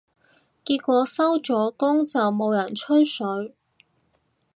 [0.65, 3.23] 結果收咗工就冇人吹水